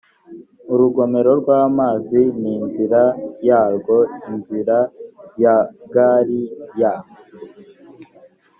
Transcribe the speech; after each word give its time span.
urugomerorw 0.73 1.47
amazi 1.65 2.21
n 2.41 2.43
inzira 2.55 3.03
yarwo 3.47 3.97
inzira 4.31 4.77
ya 5.41 5.55
gari 5.93 6.41
ya 6.79 6.93